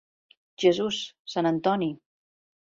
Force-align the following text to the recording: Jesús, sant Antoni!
Jesús, 0.63 0.97
sant 1.35 1.53
Antoni! 1.53 1.93